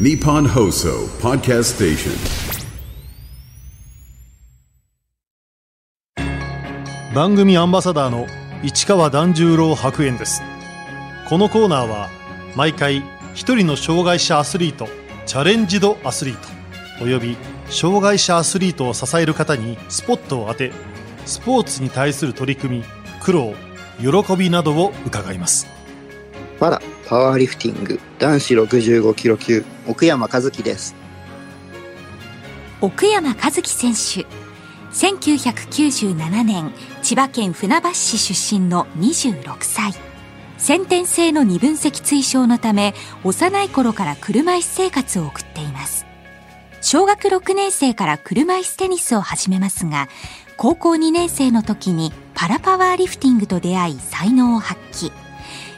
[0.00, 2.12] Nippon Hoso Podcast Station.
[7.14, 8.26] 番組アンバサダーの
[8.62, 10.40] 市川團十郎白猿です
[11.28, 12.08] このコーナーは
[12.56, 13.02] 毎回
[13.34, 14.88] 一人の障害者アスリート
[15.26, 16.34] チャレンジドアスリー
[16.98, 17.36] トおよび
[17.66, 20.72] 障害者アスリートを支える方にスポットを当て
[21.26, 22.84] スポーツに対する取り組み
[23.20, 23.52] 苦労
[24.00, 25.81] 喜びなどを伺います
[26.62, 30.94] パラパワーリフティング男子65キロ級奥山和樹です。
[32.80, 34.24] 奥山和樹選手。
[34.92, 39.92] 1997年千葉県船橋市出身の26歳。
[40.56, 46.06] 先天性の二分脊椎症のため幼い頃から車椅子生活を送っています。
[46.80, 50.08] 小学6年生から車椅子テニスを始めますが
[50.56, 55.21] 高校2年生の時にパラパワーリフティングと出会い才能を発揮。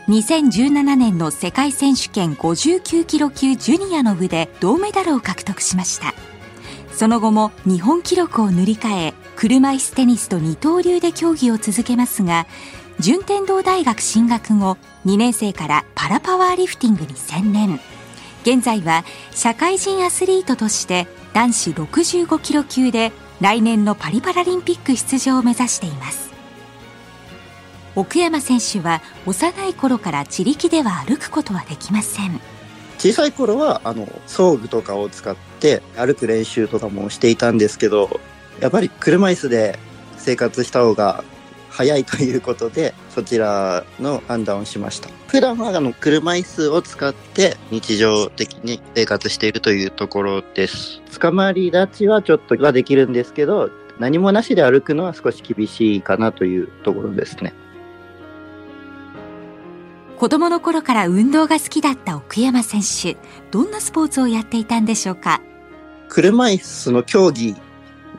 [0.08, 6.14] 2017年の世界選手権59キロ級ジュニアの部で銅メダルを獲得しました。
[6.92, 12.46] その後も日本記録を塗り替え車椅子テニスと二刀流で競技を続けますが
[13.00, 17.80] 順天堂大学進学後2年生からパラパワーリフティングに専念。
[18.42, 26.23] 現在は社会人アスリートとして男子65キロ級で来年のパリパラリンピック出場を目指しています。
[27.96, 32.40] 奥山選手は幼い頃から自力では歩くことはできません。
[32.98, 38.20] 小さい頃はあの装具とかを使って歩く練習とかもしていたんですけど
[38.60, 39.78] やっぱり車椅子で
[40.16, 41.22] 生活した方が
[41.68, 45.08] 早いということでそちらの判断をしました。
[45.28, 51.00] 普段はあの車椅子を使って日常的に生活しているというところです。
[51.20, 57.52] 捕まり立ちはちょっとはできるんですけど何もなしで歩くのは少し厳しいかなというところですね。
[60.18, 63.18] 子供の頃から運動が好きだった奥山選手
[63.50, 65.40] どんなスポーツをやっていたんでしょうか？
[66.08, 67.56] 車椅子の競技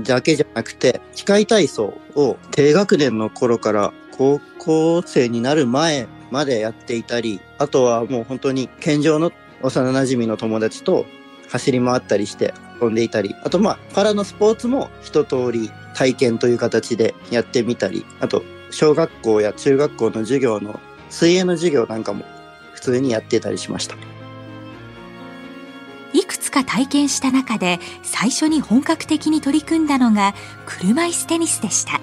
[0.02, 9.32] だけじゃなくて機械体操を低学年の頃から高校生になる前までやっていたりあとはもう本当に健常の
[9.62, 11.06] 幼馴染の友達と
[11.50, 20.80] 走り回ったりして遊んでいたりあとまあパラのスポーツも一通り体験という形でやってみたりあと小学校や中学校の授業の
[21.16, 22.26] 水泳の授業なんかも
[22.74, 23.96] 普通にやってたりしました。
[26.12, 30.34] いくつか体験した中で最初に本格的に取り組んだのが
[30.66, 32.02] 車椅子テニスでした。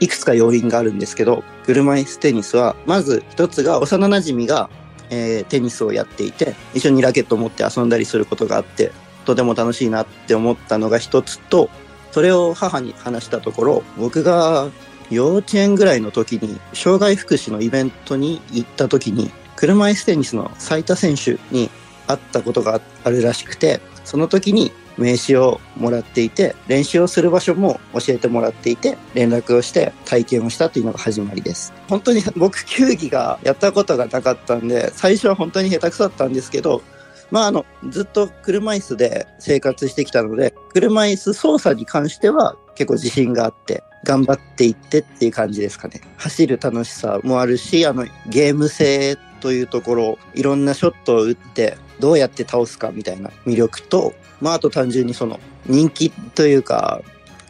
[0.00, 4.70] いくつか要因があるんですけど車椅子テニスはまず一つが幼なじみが、
[5.10, 8.92] えー、テニスをやっていて一緒にラケットを持って遊んだりすることがあって
[9.26, 11.68] とても楽しいなって思ったのが一つと
[12.12, 14.68] それを母に話したところ僕が
[15.14, 21.70] 幼稚園ぐらいの時に障害福祉のイベントに行った時に車椅子テニスの最多選手に
[22.06, 31.72] 会ったことがあるらしくてその時に名刺をもらっていて練習をする場所も教えてもらっていて連絡をして体験をしたというのが始まりです。
[31.88, 36.82] 本当に僕球技がやったことがなかったんで最初は本当に下手くそだったんですけど
[37.30, 46.00] まああのずっと車椅子で生活してきたので車椅子操作に関しては結構自信があって頑張っていってっていう感じですかね。
[46.16, 57.02] 走る楽しさもあるしあのゲーム性というところいろんなショットを打ってどうやって倒すかみたいな魅力とまああと単純にその人気というか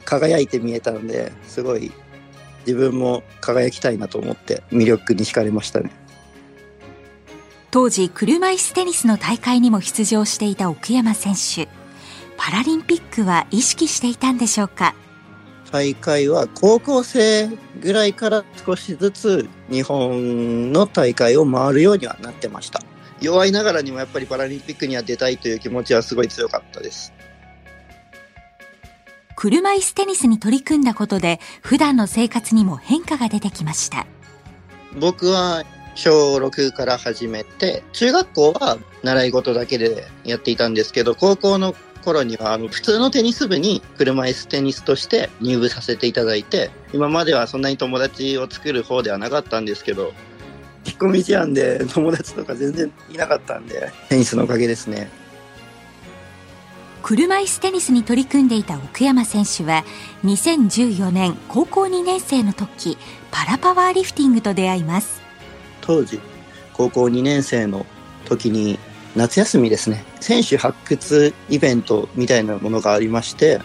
[0.05, 1.93] 輝いて見えたのですごい
[2.67, 5.91] 自分も輝きたいなと思って魅力に惹かれましたね。
[7.71, 11.69] 当時車椅子テニスの大会にも出場していた奥山選手。
[12.37, 14.95] パラリンピックは意識していたんでしょうか？
[15.75, 17.49] 大会は高校生
[17.81, 22.81] ぐらいから少しずつ日本の大会を回るようにはなってました。
[23.21, 27.13] 弱いながらにもやっぱりパラリンピックには出たいという気持ちはすごい強かったです。
[29.35, 34.07] 車椅子テニスに取り組んだことで普段の生活にも変化が出てきました。
[35.01, 35.65] 僕は
[35.97, 50.13] 小6から始めて中学校は習い事だけでやっていたんですけど高校の頃にはあの普通のテニス部に車椅子テニスとして入部させていただいて今まではそんなに友達を作る方ではなかったんですけど
[50.85, 55.09] 引っ込み思案で友達とか全然いなかったんでテニスのおかげですね。
[57.03, 59.85] 車椅子テニスに取り組んでいた奥山選手は
[60.25, 62.97] 2014年高校2年生の時
[63.31, 65.21] パラパワーリフティングと出会います。
[65.83, 66.19] 当時
[66.73, 67.85] 高校2年生の
[68.25, 68.79] 時に
[69.17, 70.05] 夏休みですね。
[70.21, 73.61] 選手発掘イベントみたいなものがありまして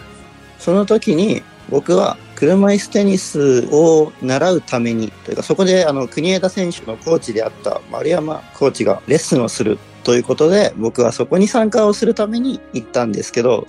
[0.58, 13.66] その時に僕は車椅子テニスを習うためにというかそこであの国枝選手のコーチであった丸山コーチがレッスンをするということで、僕はそこに参加をするために行ったんですけど、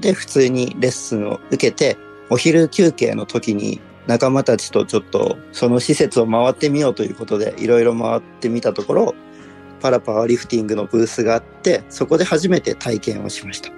[0.00, 1.96] で、普通にレッスンを受けて、
[2.30, 9.14] お昼休憩の時に仲間たちとちょっとその施設を回ってみようということで、いろいろ回ってみたところ、
[9.86, 13.70] パラパワーリフティングのブースがあって、そこで初めて体験をしました。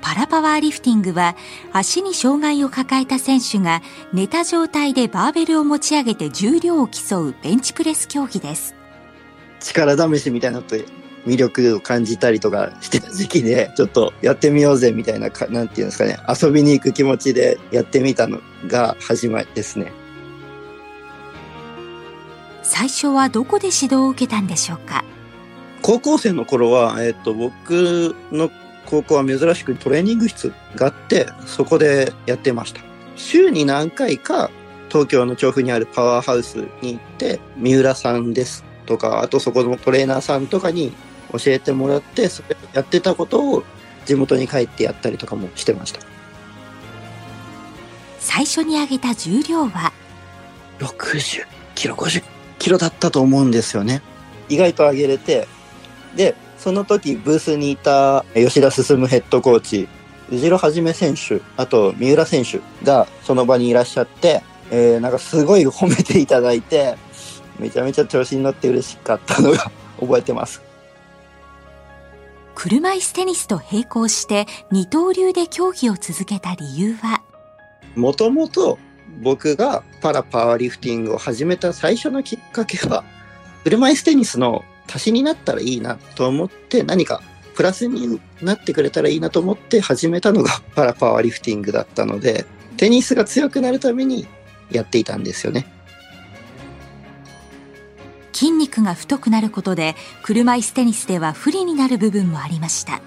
[0.00, 1.34] パラパワーリフティングは
[1.72, 3.82] 足に障害を抱えた選手が
[4.12, 8.76] 寝た状態でバーベルを持ち上げて重量を競うベンチプレス競技です。
[9.58, 10.76] 力試しみたいなのと
[11.26, 19.90] 魅力を感じたりとかしてた時期で、ちょっとやってみようぜみたいなか、なんていうんですかね、遊びに行く気持ちでやってみたのが始まりですね。
[22.78, 25.02] 最初はどこで指導を受けたんでしょうか？
[25.80, 28.50] 高校生の頃は、えっ、と、僕の
[28.84, 32.82] 高校は珍しくトレーニング室があって、そこでやってました。
[33.16, 34.50] 週に何回か
[34.90, 40.92] 東京の調布にあるパワーハウスに行って、三浦さんですとか、あとそこのトレーナーさんとかに
[41.32, 43.64] 教えてもらって、それやってたことを
[44.04, 46.00] 地元に帰ってやったりとかもしてました。
[48.18, 49.94] 最初に上げた重量は
[50.78, 54.02] ？60キロ、50キロだったと思うんですよね。
[54.48, 55.48] 意外と上げれて、
[56.14, 59.88] で、その時ブースにいた吉田進ヘッドコーチ、
[60.30, 66.96] 宇治呂はじめ選手、あと三浦選手がその場にいらっしゃって、えー、なんかすごい褒めていただいて、
[67.58, 69.70] めちゃめちゃ調子に乗って嬉しかったのが
[70.00, 70.62] 覚えてます。
[72.54, 77.22] 車椅子テニスと並行して二刀流で競技を続けた理由は？
[77.94, 78.78] もともと
[79.20, 83.04] 僕がパラパワーリフティングを始めた最初のきっかけは、
[83.64, 87.22] 車椅子テニスの足しになったらいいなと思って何か
[87.54, 92.46] プラスになってくれたらいいなと思って始めたのが パラパワーリフティングだったので、
[92.76, 94.26] テニスが強くなるために
[94.70, 95.66] やっていたんですよね。
[98.32, 103.00] 筋肉が太くなることで車椅子テニスでは不利になる部分もありました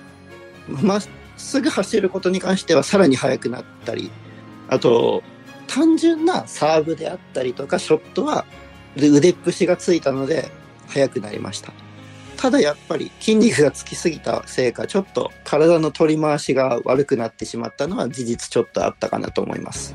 [0.68, 1.02] まっ
[1.40, 4.12] すぐ走ることに関してはさらに速くなったり、
[4.68, 5.24] あと、
[5.70, 8.46] 単純なサーブであったりとかショットは
[8.98, 10.50] 腕っぷしがついたので
[10.88, 11.72] 速くなりました。
[12.38, 19.94] ただやっぱり筋肉がつきすぎたせいかちょっと体の取り回しが悪くなってしまったのは事実ちょっとあったかなと思います。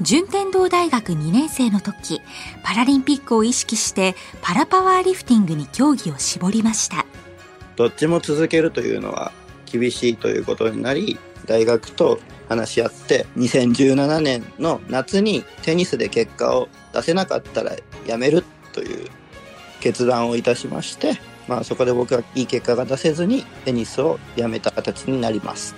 [0.00, 2.20] 順天堂大学2年生の時
[2.62, 7.06] パラリンピックを意識してパラパワーリフティングに競技を絞りました
[7.76, 9.30] どっちも続けるというのは
[9.64, 12.18] 厳しいということになり大学と
[12.48, 17.72] 話し合って2017年の夏にテニスで結果を出せなかったら
[18.06, 19.08] やめるという
[19.80, 21.18] 決断をいたしまして、
[21.48, 25.74] まあ、そこで僕はいい結果が出せずにテニスをやめた形になります。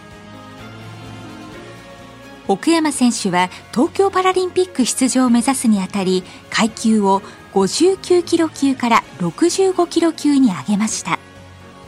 [2.48, 7.20] 奥山選手は東京パラリンピック出場を目指すにあたり階級を
[7.52, 11.18] 59キロ級から65キロ級に上げました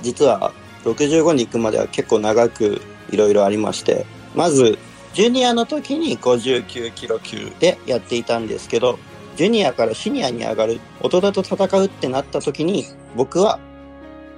[0.02, 0.52] 実は
[0.84, 2.80] 65に行くまでは結構長く
[3.10, 4.78] いろいろありましてまず
[5.14, 8.98] ジュニアの時に59キロ級でやっていたんですけど
[9.36, 12.84] ジュニアからシニアに上がる大人と戦うってなった時に
[13.16, 13.58] 僕は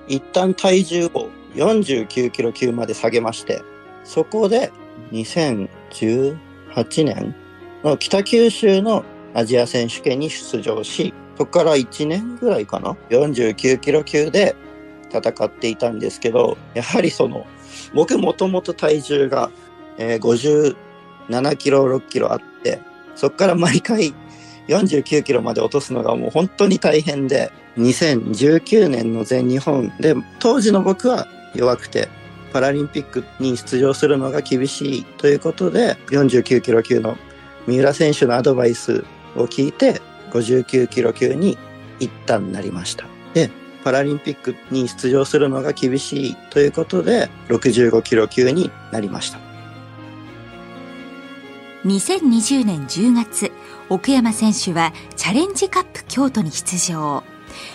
[0.08, 3.62] 一旦体重を49キロ級まで下げまして
[4.04, 4.70] そこで
[5.12, 6.38] 2018
[7.04, 7.34] 年
[7.82, 14.54] の北九州のアジア選手権に出場しそこから1年ぐらいかな？49キロ級で
[15.10, 17.46] 戦っていたんですけど、やはりその、
[17.94, 19.50] 僕もともと体重が、
[19.98, 20.74] えー
[21.28, 22.80] 57キロ、6キロあって、
[23.14, 24.14] そこから毎回
[24.68, 32.08] 49キロまで落とすのがもう本当に大変で、2019年の全日本で、当時の僕は弱くて、
[32.52, 37.16] パラリンピックに出場するのが厳しいということで、49キロ級の
[37.66, 39.04] 三浦選手のアドバイス
[39.36, 40.00] を聞いて、
[40.32, 41.58] 59キロ級に
[41.98, 43.04] 一旦なりました。
[43.34, 43.50] で、
[43.82, 49.38] パラリンピックに出場するのが厳しいということで、65キロ級になりました。
[51.84, 53.52] 2020年10月
[53.88, 57.24] 奥山選手はチャレンジカップ京都に出場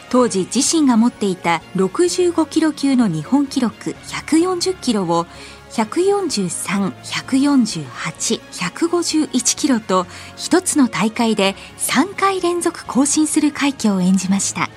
[0.10, 5.26] 当時自身が持っていた65キロ級の日本記録140キロを
[5.72, 10.06] 143、148、151キロと
[10.38, 14.70] 一つの大会で3回連続更新する快挙を演じました。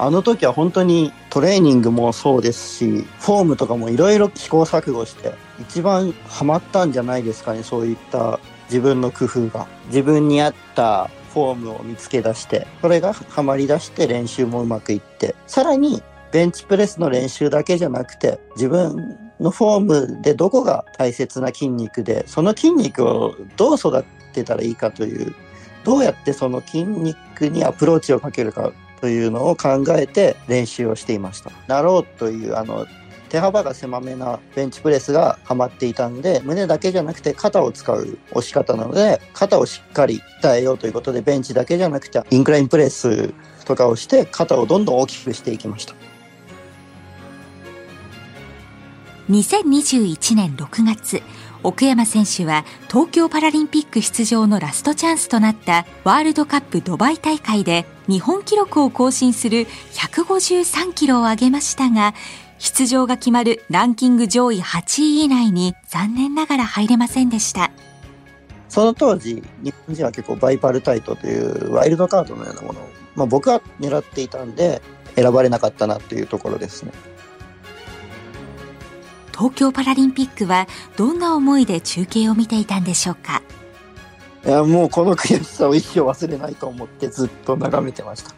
[0.00, 9.66] あの時は本当にトレーニングもそうですし、フォームとかもいろいろ試行錯誤して、一番ハマったんじゃないですかね、そういった自分の工夫が。
[9.88, 16.00] 自分に合ったフォームを見つけ出して、それがハマり出して練習もうまくいって、さらに
[16.30, 25.34] ベンチプレスの練習だけじゃなくて、自分のフォームでどこが大切な筋肉で、その筋肉をどう育てたらいいかという
[25.84, 31.50] どうやってその筋肉にアプローチをかけるかというのを考えて練習をしていました。
[31.66, 32.86] なろうというあの
[33.28, 43.32] 手幅が狭めなベンチプレスがハマっていたんで胸だけじゃなくて肩を使う押し方なので肩をしっかり鍛えようということでベンチだけじゃなくてインクラインプレス
[43.64, 45.94] とかをして肩をどんどん大きくしていきました
[49.30, 51.22] 2021年6月
[51.62, 62.14] 奥山選手は東京パラリンピック出場のラストチャンスとなったワールドカップドバイ大会で日本記録を更新する153キロを上げましたが
[62.58, 67.70] 出場が決まるランキング上位8位以内に残念ながら入れませんでした。
[68.68, 74.82] その当時日本人は結構バイパルタイトというワイルドカードのようなものを、まあ、僕は狙っていたんで
[75.16, 76.92] 選ばれなかったなというところですね。
[79.38, 80.66] 東京パラリンピックは
[80.96, 83.40] どんな思いで中継を見ていたんでしょうか？
[84.44, 88.34] いやもうこの悔しさを一生忘れないと思ってずっと眺めてました。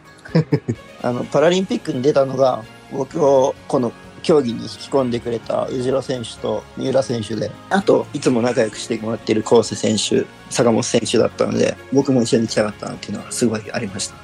[1.01, 3.91] あのパラリンピックに出たのが僕をこの
[4.21, 14.15] 競技に引き込んでくれた宇治選手と三浦選手であといつも仲良くしてもらっているコーセ選手坂本選手だったので僕も一緒に行きたかったなっていうのはすごいありました。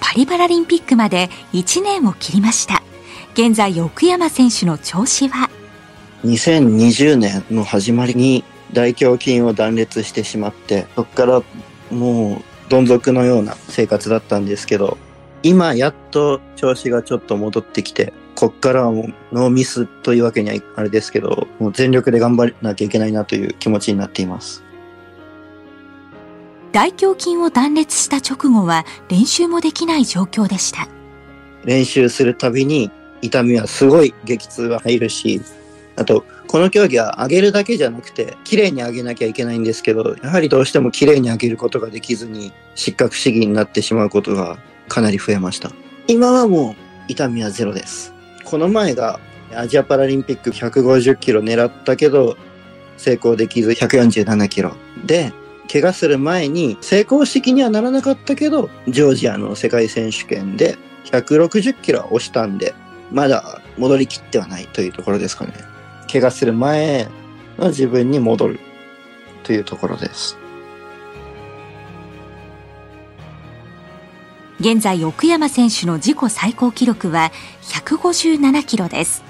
[0.00, 2.82] パリパラリンピックまで1年を切りました
[3.36, 5.50] 現在奥山選手の調子は
[6.24, 11.42] ？2020年の始まりに大胸筋を断裂してしまってそこから
[11.90, 14.96] もうどん底のような生活だったんですけど
[15.42, 24.64] 今やっと調子がちょっと戻ってきてこっからはもうノーミスというわけにはあれですけどもう全力で頑張らなきゃいけないなという気持ちになっています。
[26.72, 30.88] 大胸筋を断裂した直後は練習もできない状況でした。
[31.66, 32.90] 練習するたびに
[33.22, 35.40] 痛みはすごい激痛は入るし、
[35.96, 44.58] あと、この競技は上げるだけじゃなくて、綺麗に上げなきゃいけないんですけど、やはりどうしても綺麗に上げることができずに、失格試技になってしまうことが
[44.88, 45.70] かなり増えました。
[46.06, 46.74] 今はもう
[47.08, 48.12] 痛みはゼロです。
[48.44, 49.18] この前が
[49.54, 52.36] アジアパラリンピック150キロ狙ったけど、
[52.96, 54.74] 成功できず147キロ。
[55.04, 55.32] で、
[55.70, 62.74] 怪我する前に成功式にはならなかったけど、ジョージアの世界選手権で160キロは押したんで、
[63.12, 65.52] まだ戻りきってはないというところですかね。
[66.10, 67.08] 怪我する前
[67.58, 68.60] の自分に戻る
[69.42, 70.36] というところです。
[74.58, 77.30] 現在奥山選手の自己最高記録は
[77.62, 79.22] 157キロです。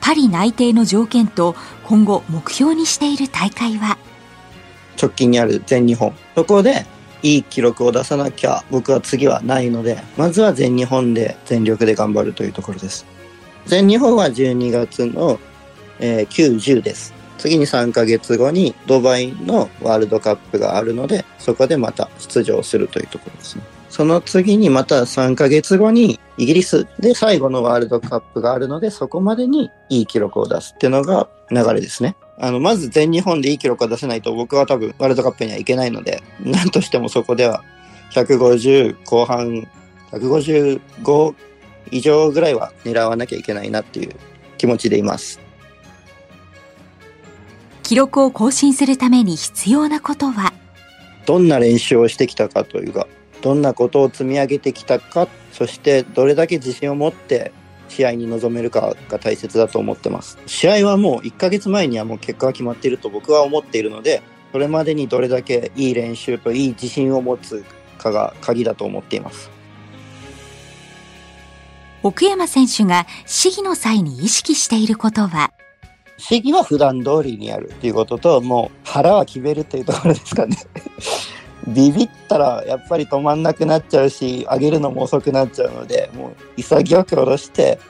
[0.00, 1.54] パリ内定の条件と
[1.84, 3.98] 今後目標にしている大会は？
[5.00, 6.14] 直近にある全日本。
[6.34, 6.86] そこで
[7.24, 13.06] いい記録を出さなきゃ僕は次はないので、まずは全日本で全力で頑張るというところです。
[13.64, 15.40] 全日本は12月の、
[15.98, 17.14] えー、9、10です。
[17.38, 23.62] 次に3ヶ月後にドバイのワールドカップがあるので、そこでまた出場するというところですね。
[23.88, 32.16] その次にまた3ヶ月後にイギリスで最後のワールドカップがあるので、そこまでにいい記録を出すっていうのが流れですね。
[32.38, 37.62] あの、まず全日本でいい記録を出せないと僕は多分ワールドカップにはいけないので、なんとしてもそこでは
[38.12, 39.68] 150後半、
[40.10, 41.34] 155
[41.90, 44.14] 以上ぐらいは狙わなきゃいけないなっていう
[44.58, 45.40] 気持ちでいます。
[47.82, 50.54] 記録を更新するために必要なことは？
[51.26, 53.06] どんな練習をしてきたかというか、
[53.42, 57.52] どんなことを積み上げてきたか、そしてどれだけ自信を持って
[57.94, 60.36] 試合に臨めるかが大切だと思ってます。
[60.46, 64.20] 試合はもう1ヶ月前にはもう結果が決まっていると僕は思っているので、
[64.50, 67.64] それまでにどれだけいい練習といい自信を持つ
[67.98, 69.48] かが鍵だと思っています。
[72.02, 75.52] 奥山選手が試技の際に意識していることは？
[76.18, 80.56] 試技は普段通りにやるっていうことと、もう腹は決めるというところですかね。
[81.66, 87.80] ビビったらやっぱり止まんなくなっちゃうし、上げるのも遅くなっちゃうので、もう潔く下ろして、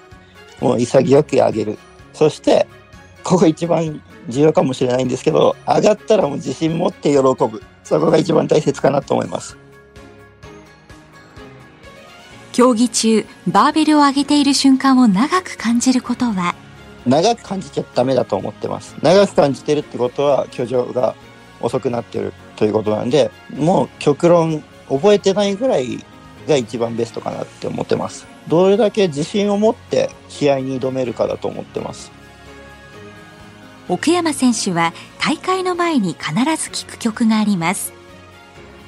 [0.60, 1.78] もう潔く上げる。
[2.12, 2.66] そして、
[3.24, 7.62] ここ一番重要かもしれないんですけど、上がったらもう自信持って喜ぶ。
[7.82, 9.56] そこが一番大切かなと思います。
[12.52, 16.54] 競技中、バーベルを上げている瞬間を長く感じることは？
[17.04, 18.94] 長く感じちゃダメだと思ってます。
[19.02, 21.16] 長く感じてるってことは、居上が
[21.60, 26.04] 遅くなってるということなんで、もう極論覚えてないぐらい
[26.48, 28.26] が一番ベストかなって思ってます。
[28.48, 32.12] どれだけ自信を持って試合に挑めるかだと思ってます。
[33.88, 36.32] 奥山選手は大会の前に必
[36.62, 37.92] ず聴く曲があります。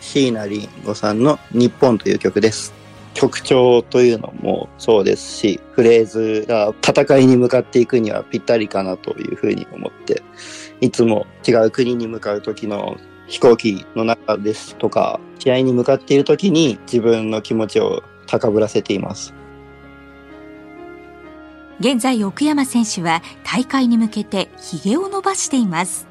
[0.01, 2.73] 椎名林檎さんの日本という曲です。
[3.15, 10.23] 曲調というのもそうですし、フレーズが戦いに向かっていくにはぴったりかなというふうに思って、
[10.83, 19.35] いつも違う国に向かう時の飛行機の中ですとか、試合に向かっている時に自分の気持ちを高ぶらせています。
[21.79, 26.07] 現在奥山選手は大会に向けて髭を伸ばしています。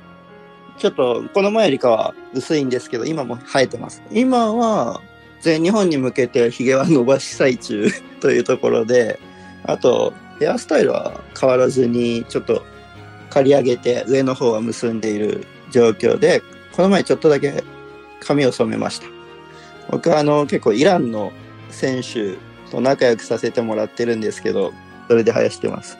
[0.77, 4.03] ちょっとこの前よりかは薄いんですけど、今も生えてます。
[4.11, 5.01] 今は
[5.41, 7.87] 全日本に向けて髭は伸ばし最中
[8.19, 9.19] というところで、
[9.63, 12.63] あとヘアスタイルは変わらずにちょっと
[13.29, 16.43] 刈り上げて上の方は結んでいる状況で、
[16.75, 17.63] この前ちょっとだけ
[18.19, 19.07] 髪を染めました。
[19.89, 21.31] 僕はあの結構イランの
[21.69, 22.37] 選手
[22.71, 24.73] と仲良くさせてもらってるんですけど、
[25.07, 25.97] それで生やしてます。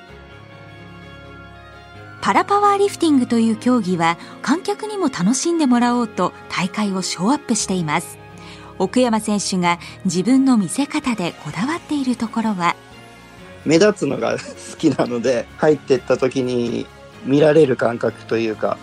[2.22, 8.18] パラパワーリフティングという競技は観客にも楽しんでもらおうと大会をショーアップしています。
[8.80, 12.76] 奥山選手が自分の見せ方でこだわっているところは？
[13.64, 16.88] 目立つのが好きなので入っていった時に
[17.24, 18.78] 見られる感覚というか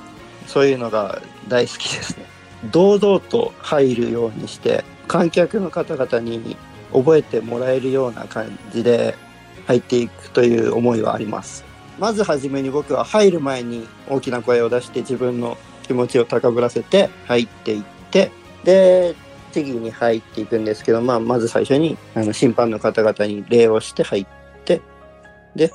[0.47, 2.27] そういうのが大好きですね。
[2.71, 6.57] 堂々と入るようにして観客の方々に
[6.93, 9.17] 覚えてもらえるような感じで
[9.67, 11.65] 入っていくという思いはあります。
[11.99, 18.31] まず初めに僕は入る前に大きな声を出して自分の気持ちを高ぶらせて入っていって
[18.65, 19.15] で
[19.53, 24.27] 次に入っていくんですけど、まあ、まず最初にあの審判の方々に礼をして入っ
[24.65, 24.81] て
[25.55, 25.71] で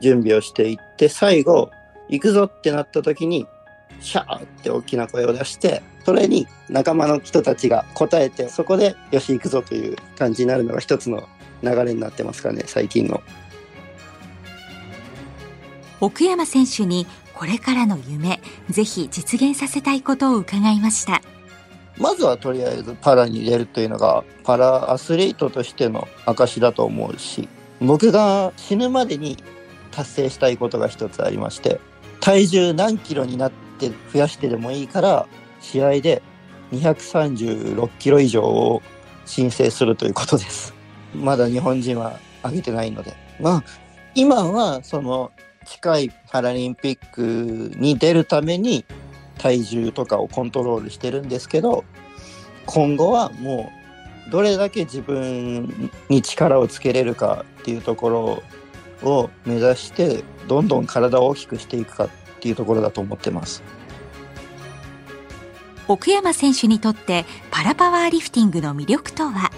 [0.00, 1.70] 準備をしていって最後
[2.08, 3.46] 行くぞってなった時に
[4.00, 11.28] シャーって大きな声を出してそれに仲間の人たちが応えてそこでよし行くぞという感じになるのが一つの
[11.62, 13.22] 流れになってますかね最近の。
[16.00, 18.40] 奥山選手にこれからの夢
[18.70, 21.22] ぜひ実現させたいことを伺いました
[21.96, 27.48] まずはとりあえずパラに出るというのがパラアスリートとしての証だと思うし
[27.80, 29.36] 僕が死ぬまでに
[29.90, 31.80] 達成したいことが一つありまして
[32.20, 33.50] 体重何キロにな
[33.86, 35.26] って増やしてでもいいから
[35.60, 36.22] 試合で
[36.72, 38.82] 236キロ以上を
[39.24, 40.74] 申請するということです。
[41.14, 43.14] まだ日本人は上げてないので。
[43.40, 43.64] まあ
[44.14, 45.30] 今はその
[45.64, 48.84] 近いパラリンピックに出るために
[49.38, 51.84] 体重とかをコントロールしてるんですけど
[52.66, 53.70] 今後はも
[54.26, 58.08] うどれだけ自分に力をつけれるかっていうとこ
[59.02, 63.62] ろを目指してどんどん体を大きくしていくかっていうところだと思ってます。
[65.88, 69.50] 奥山選手にとってパラパワーリフティングの魅力とは？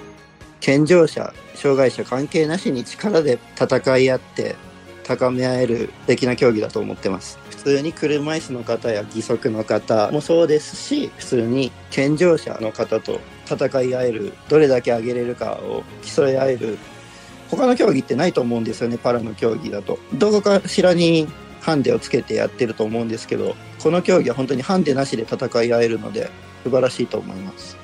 [0.61, 4.57] 健常者障害者関係なしに力で戦い合って
[5.05, 7.39] 高め合える素敵な競技だと思ってます。
[7.51, 16.79] 普通に車椅子の方や義足の方もそうですし普通に健常者の方と戦い合えるどれだけ上げれるかを競い合える
[17.51, 19.99] 他の競技ってないと思うんですよねパラの競技だと。
[20.15, 21.27] どこかしらに
[21.61, 26.31] ハンデをつけてやってると思うんですけどこの競技は本当にハンデなしで戦い合えるので
[26.65, 27.77] 素晴らしいと思います。